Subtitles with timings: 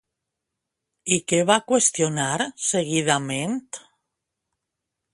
[1.17, 3.57] I què va qüestionar seguidament?